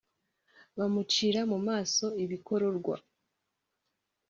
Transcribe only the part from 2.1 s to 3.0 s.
ibikororwa